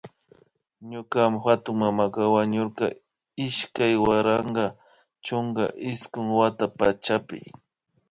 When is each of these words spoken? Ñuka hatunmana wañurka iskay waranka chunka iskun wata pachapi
Ñuka 0.89 1.19
hatunmana 1.43 2.05
wañurka 2.33 2.85
iskay 3.45 3.93
waranka 4.05 4.65
chunka 5.25 5.63
iskun 5.91 6.27
wata 6.39 6.65
pachapi 6.77 7.37